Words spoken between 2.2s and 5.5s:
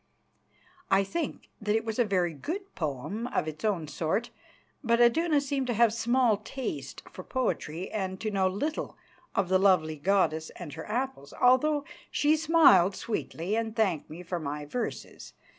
good poem of its own sort, but Iduna